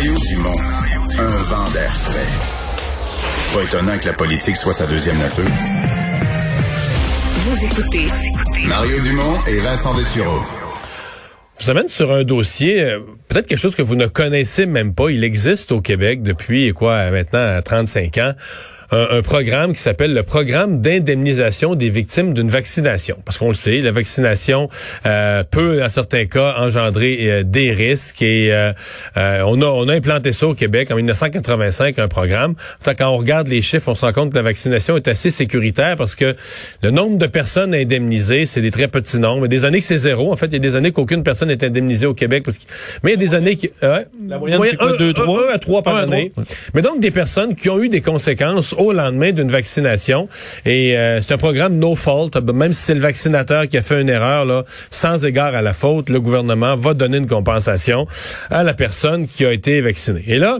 Mario 0.00 0.14
Dumont, 0.30 0.58
un 1.18 1.42
vent 1.42 1.70
d'air 1.72 1.94
frais. 1.94 2.26
Pas 3.52 3.62
étonnant 3.64 3.98
que 3.98 4.06
la 4.06 4.14
politique 4.14 4.56
soit 4.56 4.72
sa 4.72 4.86
deuxième 4.86 5.18
nature. 5.18 5.44
Vous 7.34 7.66
écoutez 7.66 8.06
Mario 8.66 8.98
Dumont 9.00 9.36
et 9.46 9.58
Vincent 9.58 9.92
Dessureau. 9.92 10.40
vous 11.58 11.68
amène 11.68 11.88
sur 11.88 12.12
un 12.12 12.24
dossier, 12.24 12.82
euh, 12.82 13.00
peut-être 13.28 13.46
quelque 13.46 13.58
chose 13.58 13.74
que 13.74 13.82
vous 13.82 13.94
ne 13.94 14.06
connaissez 14.06 14.64
même 14.64 14.94
pas. 14.94 15.10
Il 15.10 15.22
existe 15.22 15.70
au 15.70 15.82
Québec 15.82 16.22
depuis, 16.22 16.72
quoi, 16.72 17.10
maintenant 17.10 17.60
35 17.60 18.16
ans. 18.16 18.32
Un, 18.92 19.18
un 19.18 19.22
programme 19.22 19.72
qui 19.74 19.80
s'appelle 19.80 20.14
le 20.14 20.22
programme 20.22 20.80
d'indemnisation 20.80 21.74
des 21.74 21.90
victimes 21.90 22.34
d'une 22.34 22.48
vaccination. 22.48 23.16
Parce 23.24 23.38
qu'on 23.38 23.48
le 23.48 23.54
sait, 23.54 23.80
la 23.80 23.92
vaccination 23.92 24.68
euh, 25.06 25.44
peut, 25.48 25.78
dans 25.78 25.88
certains 25.88 26.26
cas, 26.26 26.56
engendrer 26.58 27.18
euh, 27.22 27.42
des 27.44 27.72
risques. 27.72 28.22
Et 28.22 28.52
euh, 28.52 28.72
euh, 29.16 29.42
on, 29.46 29.60
a, 29.62 29.66
on 29.66 29.88
a 29.88 29.94
implanté 29.94 30.32
ça 30.32 30.48
au 30.48 30.54
Québec 30.54 30.90
en 30.90 30.96
1985, 30.96 31.98
un 31.98 32.08
programme. 32.08 32.54
Quand 32.84 32.94
on 33.12 33.16
regarde 33.16 33.48
les 33.48 33.62
chiffres, 33.62 33.88
on 33.88 33.94
se 33.94 34.04
rend 34.04 34.12
compte 34.12 34.30
que 34.30 34.36
la 34.36 34.42
vaccination 34.42 34.96
est 34.96 35.06
assez 35.08 35.30
sécuritaire 35.30 35.96
parce 35.96 36.14
que 36.14 36.34
le 36.82 36.90
nombre 36.90 37.16
de 37.18 37.26
personnes 37.26 37.74
indemnisées, 37.74 38.46
c'est 38.46 38.60
des 38.60 38.70
très 38.70 38.88
petits 38.88 39.18
nombres. 39.18 39.46
Des 39.46 39.64
années 39.64 39.78
que 39.80 39.84
c'est 39.86 39.98
zéro. 39.98 40.32
En 40.32 40.36
fait, 40.36 40.46
il 40.46 40.52
y 40.54 40.56
a 40.56 40.58
des 40.60 40.74
années 40.76 40.92
qu'aucune 40.92 41.22
personne 41.22 41.48
n'est 41.48 41.64
indemnisée 41.64 42.06
au 42.06 42.14
Québec. 42.14 42.42
Parce 42.44 42.58
que... 42.58 42.64
Mais 43.02 43.10
il 43.10 43.14
y 43.14 43.16
a 43.22 43.24
des 43.24 43.34
années 43.34 43.56
qui... 43.56 43.70
ouais, 43.82 44.06
La 44.26 44.38
moyenne, 44.38 44.60
c'est 44.68 44.76
quoi, 44.76 44.92
un- 44.94 44.96
deux, 44.96 45.10
un- 45.10 45.12
trois? 45.12 45.50
un 45.50 45.54
à 45.54 45.58
trois 45.58 45.82
par 45.82 45.94
Un 45.96 46.00
à 46.00 46.02
année. 46.02 46.32
Mais 46.74 46.82
donc 46.82 47.00
des 47.00 47.10
personnes 47.10 47.54
qui 47.54 47.68
ont 47.70 47.80
eu 47.82 47.88
des 47.88 48.00
conséquences 48.00 48.74
au 48.80 48.92
lendemain 48.92 49.32
d'une 49.32 49.50
vaccination. 49.50 50.28
Et 50.64 50.96
euh, 50.96 51.20
c'est 51.20 51.34
un 51.34 51.38
programme 51.38 51.78
no 51.78 51.94
fault. 51.94 52.30
Même 52.52 52.72
si 52.72 52.82
c'est 52.82 52.94
le 52.94 53.00
vaccinateur 53.00 53.68
qui 53.68 53.78
a 53.78 53.82
fait 53.82 54.00
une 54.00 54.08
erreur, 54.08 54.44
là, 54.44 54.64
sans 54.90 55.24
égard 55.24 55.54
à 55.54 55.62
la 55.62 55.74
faute, 55.74 56.08
le 56.08 56.20
gouvernement 56.20 56.76
va 56.76 56.94
donner 56.94 57.18
une 57.18 57.26
compensation 57.26 58.06
à 58.50 58.62
la 58.62 58.74
personne 58.74 59.28
qui 59.28 59.44
a 59.44 59.52
été 59.52 59.80
vaccinée. 59.80 60.24
Et 60.26 60.38
là, 60.38 60.58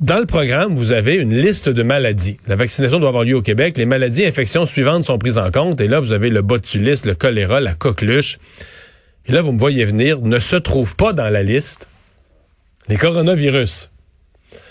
dans 0.00 0.18
le 0.18 0.26
programme, 0.26 0.74
vous 0.74 0.92
avez 0.92 1.16
une 1.16 1.34
liste 1.34 1.68
de 1.68 1.82
maladies. 1.82 2.38
La 2.46 2.56
vaccination 2.56 2.98
doit 2.98 3.08
avoir 3.08 3.24
lieu 3.24 3.36
au 3.36 3.42
Québec. 3.42 3.76
Les 3.76 3.86
maladies 3.86 4.22
et 4.22 4.28
infections 4.28 4.64
suivantes 4.64 5.04
sont 5.04 5.18
prises 5.18 5.38
en 5.38 5.50
compte. 5.50 5.80
Et 5.80 5.88
là, 5.88 6.00
vous 6.00 6.12
avez 6.12 6.30
le 6.30 6.42
botulisme, 6.42 7.08
le 7.08 7.14
choléra, 7.14 7.60
la 7.60 7.74
coqueluche. 7.74 8.38
Et 9.26 9.32
là, 9.32 9.42
vous 9.42 9.52
me 9.52 9.58
voyez 9.58 9.84
venir, 9.84 10.20
ne 10.20 10.38
se 10.38 10.56
trouve 10.56 10.96
pas 10.96 11.12
dans 11.12 11.28
la 11.28 11.42
liste 11.42 11.88
les 12.88 12.96
coronavirus. 12.96 13.90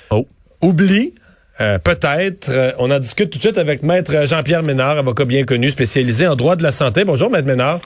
Oh. 0.09 0.25
Oublie, 0.61 1.14
euh, 1.59 1.80
peut-être, 1.80 2.50
euh, 2.50 2.72
on 2.77 2.91
en 2.91 3.00
discute 3.00 3.30
tout 3.31 3.38
de 3.39 3.44
suite 3.44 3.58
avec 3.58 3.81
Maître 3.83 4.27
Jean-Pierre 4.27 4.63
Ménard, 4.63 4.97
avocat 4.97 5.25
bien 5.25 5.44
connu, 5.44 5.69
spécialisé 5.69 6.27
en 6.27 6.36
droit 6.36 6.55
de 6.55 6.64
la 6.64 6.72
santé. 6.72 7.03
Bonjour, 7.03 7.30
Maître 7.31 7.47
Ménard. 7.47 7.80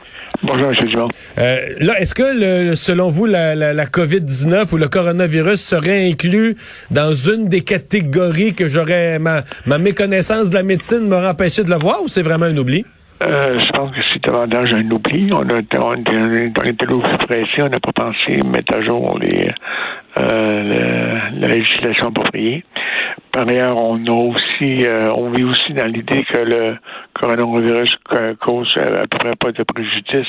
Bonjour, 0.44 0.70
M. 0.70 0.76
Dumont. 0.90 1.08
Euh, 1.38 1.58
là, 1.80 2.00
est-ce 2.00 2.14
que, 2.14 2.24
le- 2.70 2.76
selon 2.76 3.10
vous, 3.10 3.26
la, 3.26 3.56
la- 3.56 3.74
la 3.74 3.86
COVID-19 3.86 4.74
ou 4.74 4.78
le 4.78 4.88
coronavirus 4.88 5.62
serait 5.62 6.10
inclus 6.10 6.56
dans 6.90 7.14
une 7.14 7.48
des 7.48 7.62
catégories 7.62 8.54
que 8.54 8.68
j'aurais, 8.68 9.20
ma, 9.20 9.44
ma 9.66 9.78
méconnaissance 9.78 10.50
de 10.50 10.56
la 10.56 10.64
médecine 10.64 11.08
m'aurait 11.08 11.30
empêché 11.30 11.64
de 11.64 11.70
le 11.70 11.78
voir 11.78 12.02
ou 12.04 12.08
c'est 12.08 12.24
vraiment 12.24 12.46
un 12.46 12.58
oubli? 12.58 12.86
Euh, 13.24 13.60
je 13.60 13.72
pense 13.74 13.92
que 13.92 14.02
c'est 14.12 14.24
davantage 14.24 14.74
un 14.74 14.90
oubli. 14.90 15.30
On 15.32 15.42
a 15.48 15.62
on, 15.80 15.94
on 15.94 16.64
était 16.64 16.74
plus 16.86 17.02
pressé, 17.28 17.62
on 17.62 17.70
n'a 17.70 17.80
pas 17.80 17.92
pensé 17.94 18.42
mettre 18.44 18.76
à 18.76 18.82
jour 18.84 19.20
les, 19.22 19.48
euh, 20.18 20.64
le- 21.32 21.40
la 21.42 21.48
législation 21.48 22.08
appropriée. 22.08 22.64
Par 23.32 23.48
ailleurs, 23.48 23.78
on 23.78 23.98
a 24.06 24.12
aussi, 24.12 24.86
euh, 24.86 25.12
on 25.16 25.32
vit 25.32 25.44
aussi 25.44 25.74
dans 25.74 25.86
l'idée 25.88 26.24
que 26.24 26.40
le 26.40 26.76
coronavirus 27.14 27.96
ca- 28.14 28.36
cause 28.40 28.74
à 28.78 29.08
peu 29.08 29.18
près 29.18 29.32
pas 29.40 29.52
de 29.52 29.64
préjudice. 29.64 30.28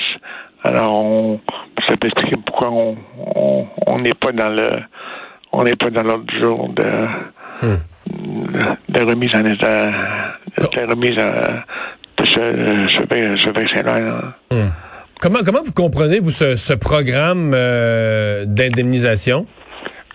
Alors, 0.64 0.92
on, 0.94 1.40
ça 1.88 1.96
peut 1.96 2.06
expliquer 2.08 2.36
pourquoi 2.46 2.70
on 2.70 2.96
on- 3.34 3.66
on 3.86 3.98
n'est 3.98 4.14
pas 4.14 4.30
dans 4.32 4.48
le, 4.48 4.70
on 5.52 5.64
n'est 5.64 5.74
pas 5.76 5.90
dans 5.90 6.02
l'ordre 6.04 6.24
du 6.24 6.38
jour 6.38 6.68
de, 6.70 6.84
de 8.88 9.00
remise 9.00 9.34
en 9.34 9.44
état, 9.44 9.90
de 10.58 10.90
remise 10.90 11.18
en, 11.18 12.22
de 12.22 12.24
ce, 12.26 12.86
ce, 12.88 13.50
vaccin-là. 13.50 14.34
Comment, 15.20 15.38
comment 15.44 15.62
vous 15.64 15.72
comprenez, 15.72 16.20
vous, 16.20 16.30
ce, 16.30 16.56
ce 16.56 16.72
programme 16.74 17.52
euh, 17.54 18.44
d'indemnisation? 18.46 19.46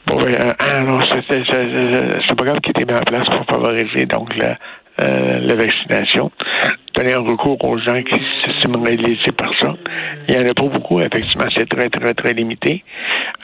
Ben, 0.07 0.19
euh, 0.19 0.51
alors, 0.59 1.03
c'est 1.29 2.31
un 2.31 2.35
programme 2.35 2.59
qui 2.61 2.71
a 2.73 2.85
mis 2.85 2.97
en 2.97 3.01
place 3.01 3.25
pour 3.25 3.45
favoriser 3.45 4.05
donc 4.05 4.35
la, 4.37 4.57
euh, 5.01 5.39
la 5.41 5.55
vaccination, 5.55 6.31
donner 6.95 7.13
un 7.13 7.19
recours 7.19 7.63
aux 7.63 7.77
gens 7.77 8.01
qui 8.03 8.19
s'estimeraient 8.43 8.95
lésés 8.95 9.33
par 9.37 9.51
ça. 9.59 9.75
Il 10.27 10.37
n'y 10.37 10.43
en 10.43 10.49
a 10.49 10.53
pas 10.53 10.63
beaucoup, 10.63 11.01
effectivement, 11.01 11.45
c'est 11.55 11.67
très, 11.67 11.89
très, 11.89 12.13
très 12.13 12.33
limité. 12.33 12.83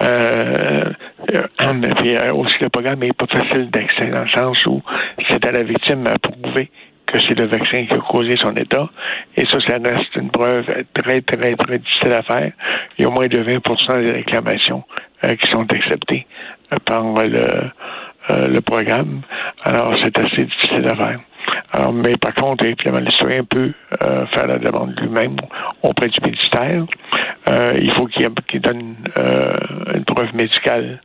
Euh, 0.02 0.82
euh, 1.34 1.94
puis, 1.98 2.16
euh, 2.16 2.34
aussi, 2.34 2.56
le 2.62 2.70
programme 2.70 3.00
n'est 3.00 3.14
pas 3.14 3.28
facile 3.28 3.70
d'accès 3.70 4.08
dans 4.08 4.24
le 4.24 4.30
sens 4.30 4.66
où 4.66 4.82
c'est 5.28 5.46
à 5.46 5.52
la 5.52 5.64
victime 5.64 6.08
à 6.08 6.18
prouver 6.18 6.70
que 7.06 7.20
c'est 7.20 7.38
le 7.38 7.46
vaccin 7.48 7.86
qui 7.86 7.94
a 7.94 7.98
causé 7.98 8.38
son 8.38 8.56
état. 8.56 8.90
Et 9.38 9.46
ça, 9.46 9.60
ça 9.68 9.78
reste 9.84 10.16
une 10.16 10.32
preuve 10.32 10.66
très, 10.94 11.22
très, 11.22 11.56
très 11.56 11.78
difficile 11.78 12.14
à 12.14 12.24
faire. 12.24 12.52
Il 12.98 13.04
y 13.04 13.06
a 13.06 13.10
au 13.10 13.12
moins 13.12 13.28
de 13.28 13.40
20 13.40 14.02
des 14.02 14.12
réclamations 14.12 14.84
qui 15.36 15.50
sont 15.50 15.66
acceptées 15.72 16.26
euh, 16.72 16.78
par 16.86 17.04
le, 17.24 17.48
euh, 18.30 18.48
le 18.48 18.62
programme. 18.62 19.22
Alors, 19.64 19.96
c'est 20.02 20.18
assez 20.20 20.46
difficile 20.46 20.88
à 20.88 20.96
faire. 20.96 21.20
Alors, 21.74 21.94
mais 21.94 22.16
par 22.16 22.34
contre, 22.34 22.66
évidemment, 22.66 23.00
le 23.00 23.12
citoyen 23.12 23.44
peut 23.44 23.72
euh, 24.04 24.26
faire 24.28 24.48
la 24.48 24.60
demande 24.60 24.98
lui-même 25.00 25.36
auprès 25.82 26.08
du 26.08 26.20
ministère. 26.24 26.86
Euh, 27.50 27.78
il 27.82 27.92
faut 27.92 28.08
qu'il 28.08 28.62
donne 28.62 28.96
euh, 29.20 29.54
une 29.94 30.06
preuve 30.06 30.34
médicale 30.34 31.02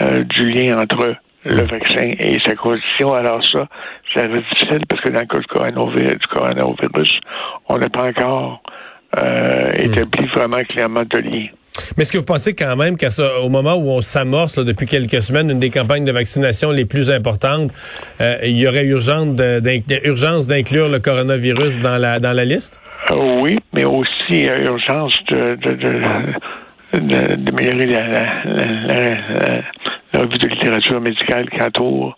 euh, 0.00 0.24
du 0.24 0.50
lien 0.50 0.78
entre 0.78 1.16
le 1.44 1.62
vaccin 1.62 2.14
et 2.18 2.38
sa 2.40 2.54
condition. 2.56 3.14
Alors 3.14 3.44
ça, 3.44 3.68
ça 4.14 4.22
reste 4.22 4.48
difficile 4.50 4.80
parce 4.88 5.00
que 5.00 5.10
dans 5.10 5.20
le 5.20 5.26
cas 5.26 5.38
du 5.38 5.46
coronavirus, 5.46 6.18
du 6.18 6.26
coronavirus 6.26 7.20
on 7.68 7.78
n'a 7.78 7.88
pas 7.88 8.08
encore 8.08 8.62
euh, 9.18 9.70
établi 9.76 10.26
vraiment 10.26 10.62
clairement 10.64 11.04
de 11.08 11.18
lien. 11.18 11.46
Mais 11.96 12.02
est-ce 12.02 12.12
que 12.12 12.18
vous 12.18 12.24
pensez 12.24 12.54
quand 12.54 12.76
même 12.76 12.96
qu'au 12.96 13.48
moment 13.48 13.74
où 13.74 13.90
on 13.90 14.00
s'amorce 14.00 14.62
depuis 14.64 14.86
quelques 14.86 15.22
semaines 15.22 15.50
une 15.50 15.60
des 15.60 15.70
campagnes 15.70 16.04
de 16.04 16.12
vaccination 16.12 16.70
les 16.70 16.84
plus 16.84 17.10
importantes, 17.10 17.70
euh, 18.20 18.36
il 18.42 18.56
y 18.56 18.66
aurait 18.66 18.84
urgence 18.86 20.46
d'inclure 20.46 20.88
le 20.88 20.98
coronavirus 20.98 21.78
dans 21.80 21.98
la 21.98 22.18
dans 22.20 22.32
la 22.32 22.44
liste? 22.44 22.80
Euh, 23.10 23.40
oui, 23.40 23.56
mais 23.72 23.84
aussi 23.84 24.48
euh, 24.48 24.56
urgence 24.66 25.16
de, 25.28 25.54
de, 25.56 25.74
de, 26.94 27.34
d'améliorer 27.36 27.86
la, 27.86 28.44
la- 28.44 29.62
la 30.12 30.20
revue 30.20 30.38
de 30.38 30.46
littérature 30.48 31.00
médicale 31.00 31.50
qui 31.50 31.60
entoure 31.62 32.16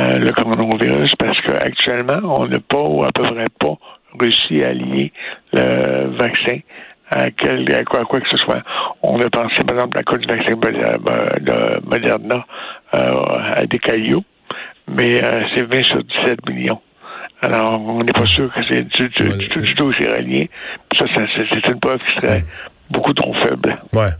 euh, 0.00 0.12
le 0.18 0.32
coronavirus 0.32 1.14
parce 1.16 1.38
qu'actuellement, 1.42 2.20
on 2.40 2.46
n'a 2.46 2.58
pas 2.60 2.80
ou 2.82 3.04
à 3.04 3.12
peu 3.12 3.22
près 3.22 3.44
pas 3.60 3.74
réussi 4.18 4.62
à 4.62 4.72
lier 4.72 5.12
le 5.52 6.16
vaccin 6.16 6.58
à, 7.10 7.30
quel, 7.30 7.72
à, 7.74 7.84
quoi, 7.84 8.00
à 8.00 8.04
quoi 8.04 8.20
que 8.20 8.28
ce 8.28 8.36
soit. 8.36 8.62
On 9.02 9.20
a 9.20 9.28
pensé, 9.30 9.62
par 9.64 9.76
exemple, 9.76 9.98
à 9.98 10.00
la 10.00 10.04
cas 10.04 10.16
du 10.16 10.26
vaccin 10.26 10.54
Moder- 10.54 11.40
de 11.40 11.88
Moderna 11.88 12.44
euh, 12.94 13.22
à 13.54 13.66
des 13.66 13.78
cailloux, 13.78 14.24
mais 14.88 15.24
euh, 15.24 15.44
c'est 15.54 15.62
20 15.62 15.82
sur 15.82 16.02
17 16.04 16.48
millions. 16.48 16.80
Alors, 17.42 17.78
on 17.80 18.02
n'est 18.02 18.12
pas 18.12 18.24
sûr 18.26 18.52
que 18.54 18.60
c'est 18.68 18.82
du, 18.82 19.08
du, 19.08 19.28
du 19.36 19.48
tout, 19.48 19.60
du 19.60 19.74
tout 19.74 19.92
c'est 19.98 20.08
relié. 20.08 20.48
Ça, 20.96 21.04
ça, 21.14 21.20
c'est 21.52 21.68
une 21.68 21.78
preuve 21.80 21.98
qui 21.98 22.14
serait 22.16 22.42
beaucoup 22.90 23.12
trop 23.14 23.34
faible. 23.34 23.76
Ouais. 23.92 24.10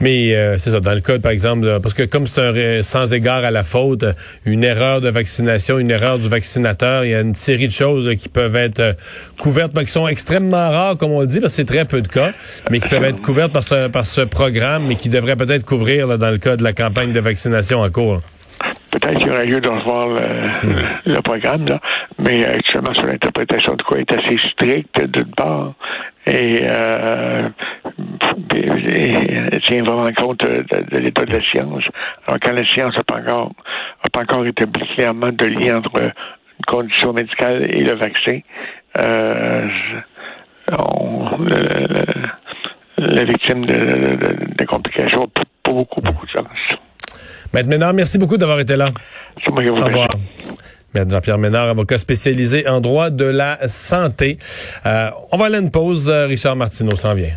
Mais 0.00 0.34
euh, 0.34 0.56
c'est 0.58 0.70
ça, 0.70 0.80
dans 0.80 0.94
le 0.94 1.00
cas, 1.00 1.18
par 1.18 1.32
exemple, 1.32 1.66
là, 1.66 1.80
parce 1.80 1.94
que 1.94 2.04
comme 2.04 2.26
c'est 2.26 2.40
un 2.40 2.52
ré- 2.52 2.82
sans 2.82 3.12
égard 3.12 3.44
à 3.44 3.50
la 3.50 3.64
faute, 3.64 4.04
euh, 4.04 4.12
une 4.44 4.64
erreur 4.64 5.00
de 5.00 5.10
vaccination, 5.10 5.78
une 5.78 5.90
erreur 5.90 6.18
du 6.18 6.28
vaccinateur, 6.28 7.04
il 7.04 7.10
y 7.10 7.14
a 7.14 7.20
une 7.20 7.34
série 7.34 7.66
de 7.66 7.72
choses 7.72 8.06
là, 8.06 8.14
qui 8.14 8.28
peuvent 8.28 8.56
être 8.56 8.80
euh, 8.80 8.92
couvertes, 9.40 9.72
ben, 9.72 9.84
qui 9.84 9.90
sont 9.90 10.08
extrêmement 10.08 10.70
rares, 10.70 10.96
comme 10.96 11.10
on 11.10 11.20
le 11.20 11.26
dit, 11.26 11.40
là, 11.40 11.48
c'est 11.48 11.64
très 11.64 11.84
peu 11.84 12.02
de 12.02 12.08
cas, 12.08 12.32
mais 12.70 12.80
qui 12.80 12.88
peuvent 12.88 13.04
être 13.04 13.20
couvertes 13.20 13.52
par 13.52 13.64
ce, 13.64 13.88
par 13.88 14.06
ce 14.06 14.20
programme, 14.20 14.86
mais 14.86 14.94
qui 14.94 15.08
devraient 15.08 15.36
peut-être 15.36 15.64
couvrir 15.64 16.06
là, 16.06 16.16
dans 16.16 16.30
le 16.30 16.38
cas 16.38 16.56
de 16.56 16.62
la 16.62 16.72
campagne 16.72 17.12
de 17.12 17.20
vaccination 17.20 17.80
en 17.80 17.90
cours. 17.90 18.20
Peut-être 18.92 19.18
qu'il 19.18 19.26
y 19.26 19.30
aurait 19.30 19.46
lieu 19.46 19.60
de 19.60 19.68
revoir 19.68 20.08
le, 20.08 21.12
le 21.12 21.20
programme, 21.20 21.66
là, 21.66 21.80
mais 22.18 22.44
actuellement, 22.44 22.94
sur 22.94 23.06
l'interprétation 23.06 23.74
de 23.74 23.82
quoi 23.82 23.98
est 23.98 24.12
assez 24.12 24.38
stricte, 24.52 25.04
d'une 25.04 25.34
part, 25.36 25.74
et, 26.26 26.60
euh, 26.62 27.48
et- 28.54 29.54
et 29.56 29.60
tient 29.60 29.82
vraiment 29.84 30.12
compte 30.12 30.40
de, 30.40 30.64
de- 30.70 30.90
de 30.90 30.98
l'état 30.98 31.24
de 31.24 31.32
la 31.32 31.42
science. 31.42 31.84
Alors, 32.26 32.38
quand 32.42 32.52
la 32.52 32.64
science 32.66 32.96
n'a 32.96 33.04
pas 33.04 33.16
encore, 33.20 33.52
a 34.02 34.08
pas 34.10 34.22
encore 34.22 34.46
établi 34.46 34.86
clairement 34.94 35.30
de 35.32 35.44
lien 35.46 35.78
entre 35.78 36.00
une 36.02 36.12
condition 36.66 37.12
médicale 37.12 37.66
et 37.70 37.80
le 37.84 37.94
vaccin, 37.94 38.38
euh, 38.98 39.68
on, 40.78 41.36
le- 41.38 41.86
le- 41.94 43.14
la 43.16 43.24
victime 43.24 43.66
de, 43.66 43.74
complications 44.64 45.22
n'a 45.22 45.26
pas 45.62 45.72
beaucoup, 45.72 46.00
beaucoup 46.00 46.26
de 46.26 46.30
chance. 46.30 46.78
Ménard, 47.68 47.92
merci 47.94 48.18
beaucoup 48.18 48.36
d'avoir 48.36 48.58
été 48.60 48.76
là. 48.76 48.88
Au 49.70 49.74
revoir. 49.86 50.08
Maître 50.94 51.10
Jean-Pierre 51.10 51.38
Ménard, 51.38 51.68
avocat 51.68 51.98
spécialisé 51.98 52.68
en 52.68 52.80
droit 52.80 53.10
de 53.10 53.24
la 53.24 53.58
santé. 53.66 54.38
Euh, 54.86 55.10
on 55.32 55.36
va 55.36 55.46
aller 55.46 55.58
une 55.58 55.70
pause. 55.70 56.08
Richard 56.08 56.56
Martineau 56.56 56.96
s'en 56.96 57.14
vient. 57.14 57.34